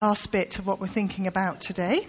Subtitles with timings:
[0.00, 2.06] last bit of what we're thinking about today.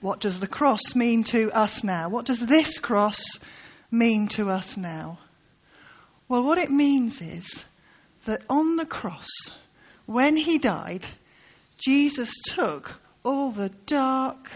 [0.00, 2.08] What does the cross mean to us now?
[2.08, 3.40] What does this cross
[3.90, 5.18] mean to us now?
[6.28, 7.64] Well, what it means is
[8.26, 9.28] that on the cross,
[10.06, 11.04] when he died,
[11.78, 12.94] Jesus took
[13.24, 14.48] all the dark,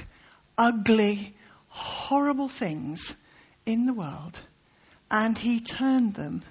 [0.57, 1.35] ugly,
[1.71, 3.17] horrible things
[3.65, 4.41] in the world
[5.11, 6.45] and he turned them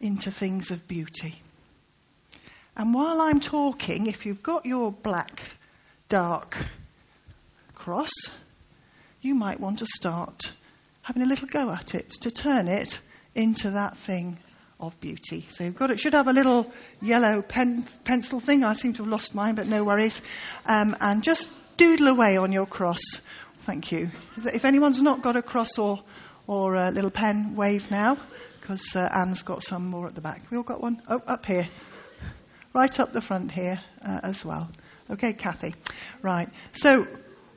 [0.00, 1.40] into things of beauty.
[2.76, 5.42] And while I'm talking, if you've got your black,
[6.08, 6.56] dark
[7.74, 8.12] cross,
[9.20, 10.52] you might want to start
[11.02, 12.98] having a little go at it to turn it
[13.34, 14.38] into that thing
[14.80, 15.46] of beauty.
[15.50, 18.64] So you've got it should have a little yellow pen, pencil thing.
[18.64, 20.20] I seem to have lost mine, but no worries.
[20.64, 23.02] Um, and just doodle away on your cross.
[23.64, 24.10] Thank you.
[24.36, 26.00] If anyone's not got a cross or
[26.46, 28.18] or a little pen, wave now,
[28.60, 30.50] because uh, Anne's got some more at the back.
[30.50, 31.00] We all got one?
[31.08, 31.68] Oh, up here
[32.72, 34.70] right up the front here uh, as well.
[35.10, 35.74] Okay, Kathy.
[36.22, 36.48] Right.
[36.72, 37.06] So,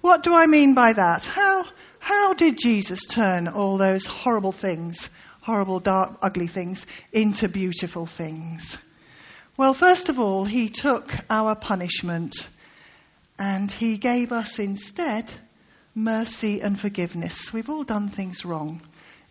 [0.02, 1.26] what do I mean by that?
[1.26, 1.66] How,
[2.00, 5.10] how did Jesus turn all those horrible things,
[5.42, 8.78] horrible, dark, ugly things, into beautiful things?
[9.58, 12.48] Well, first of all, he took our punishment
[13.40, 15.32] and he gave us instead
[15.96, 17.54] mercy and forgiveness.
[17.54, 18.82] We've all done things wrong.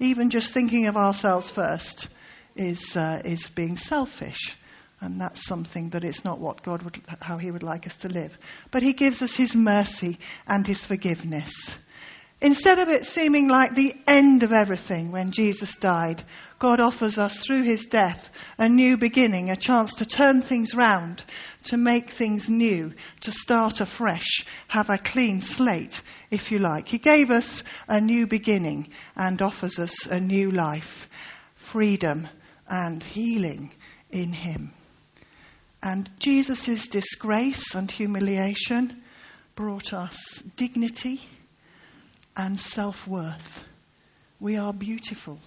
[0.00, 2.08] Even just thinking of ourselves first
[2.56, 4.56] is, uh, is being selfish.
[5.04, 8.08] And that's something that it's not what God would, how He would like us to
[8.08, 8.38] live.
[8.70, 11.74] But He gives us His mercy and His forgiveness.
[12.40, 16.24] Instead of it seeming like the end of everything when Jesus died,
[16.58, 21.22] God offers us through His death a new beginning, a chance to turn things round,
[21.64, 26.88] to make things new, to start afresh, have a clean slate, if you like.
[26.88, 31.08] He gave us a new beginning and offers us a new life,
[31.56, 32.26] freedom
[32.66, 33.70] and healing
[34.10, 34.72] in Him.
[35.84, 39.02] And Jesus' disgrace and humiliation
[39.54, 41.20] brought us dignity
[42.34, 43.64] and self worth.
[44.40, 45.38] We are beautiful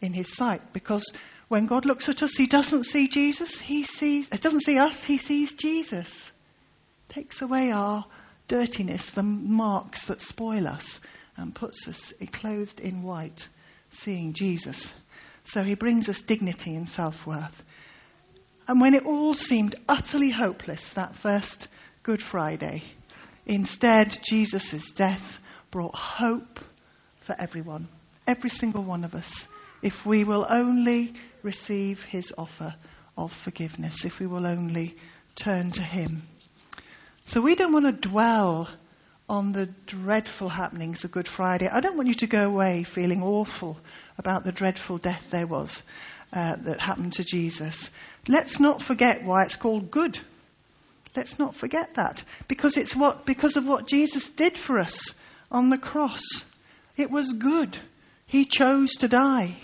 [0.00, 1.04] in His sight because
[1.48, 5.18] when God looks at us, He doesn't see Jesus, He sees, doesn't see us, He
[5.18, 6.32] sees Jesus.
[7.10, 8.06] Takes away our
[8.48, 11.00] dirtiness, the marks that spoil us,
[11.36, 13.46] and puts us clothed in white,
[13.90, 14.90] seeing Jesus.
[15.44, 17.62] So He brings us dignity and self worth.
[18.72, 21.68] And when it all seemed utterly hopeless that first
[22.02, 22.82] Good Friday,
[23.44, 25.38] instead, Jesus' death
[25.70, 26.58] brought hope
[27.20, 27.86] for everyone,
[28.26, 29.46] every single one of us,
[29.82, 31.12] if we will only
[31.42, 32.74] receive his offer
[33.14, 34.96] of forgiveness, if we will only
[35.34, 36.22] turn to him.
[37.26, 38.70] So we don't want to dwell
[39.28, 41.68] on the dreadful happenings of Good Friday.
[41.68, 43.76] I don't want you to go away feeling awful
[44.16, 45.82] about the dreadful death there was
[46.32, 47.90] uh, that happened to Jesus.
[48.26, 50.18] Let's not forget why it's called good.
[51.14, 55.12] Let's not forget that because it's what because of what Jesus did for us
[55.50, 56.22] on the cross.
[56.96, 57.76] It was good.
[58.26, 59.54] He chose to die.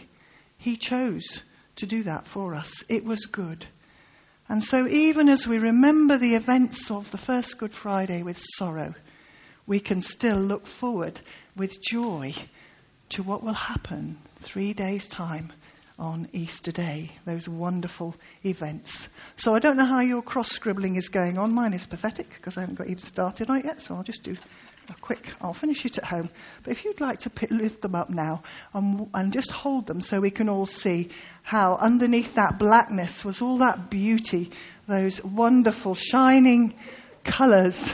[0.59, 1.43] He chose
[1.77, 2.85] to do that for us.
[2.89, 3.67] It was good.
[4.49, 8.95] And so even as we remember the events of the first Good Friday with sorrow,
[9.67, 11.21] we can still look forward
[11.55, 12.35] with joy
[13.11, 15.53] to what will happen 3 days time
[15.99, 18.15] on Easter Day, those wonderful
[18.45, 19.09] events.
[19.37, 21.53] So I don't know how your cross scribbling is going on.
[21.53, 24.23] Mine is pathetic because I haven't got even started on it yet, so I'll just
[24.23, 24.37] do
[24.89, 26.31] a quick, I'll finish it at home.
[26.63, 28.43] But if you'd like to lift them up now
[28.73, 31.11] and, and just hold them so we can all see
[31.43, 34.51] how underneath that blackness was all that beauty,
[34.87, 36.75] those wonderful shining
[37.25, 37.93] colours.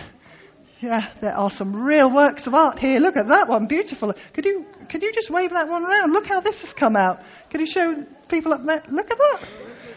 [0.85, 2.99] Yeah, there are some real works of art here.
[2.99, 4.13] Look at that one, beautiful.
[4.35, 6.13] Could you could you just wave that one around?
[6.13, 7.23] Look how this has come out.
[7.49, 8.83] Could you show people up there?
[8.91, 9.49] Look at that.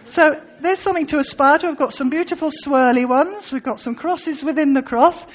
[0.08, 1.68] So there's something to aspire to.
[1.68, 3.52] We've got some beautiful swirly ones.
[3.52, 5.26] We've got some crosses within the cross.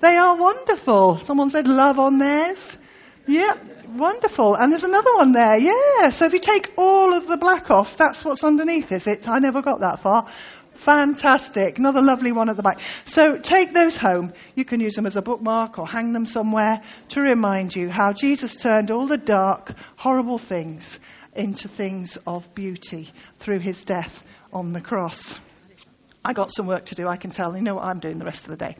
[0.00, 1.18] They are wonderful.
[1.18, 2.78] Someone said love on theirs.
[3.26, 3.52] Yeah,
[3.94, 4.54] wonderful.
[4.54, 5.58] And there's another one there.
[5.58, 6.08] Yeah.
[6.08, 9.28] So if you take all of the black off, that's what's underneath, is it?
[9.28, 10.28] I never got that far.
[10.74, 11.78] Fantastic.
[11.78, 12.80] Another lovely one at the back.
[13.04, 14.32] So take those home.
[14.54, 18.12] You can use them as a bookmark or hang them somewhere to remind you how
[18.12, 20.98] Jesus turned all the dark, horrible things
[21.34, 23.10] into things of beauty
[23.40, 24.22] through his death
[24.52, 25.34] on the cross.
[26.24, 27.56] I got some work to do, I can tell.
[27.56, 28.76] You know what I'm doing the rest of the day.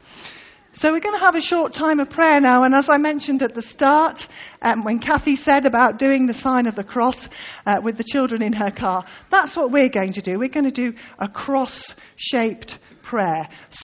[0.74, 2.62] So we're going to have a short time of prayer now.
[2.62, 4.26] And as I mentioned at the start,
[4.62, 7.28] um, when Kathy said about doing the sign of the cross
[7.66, 10.38] uh, with the children in her car, that's what we're going to do.
[10.38, 13.48] We're going to do a cross-shaped prayer.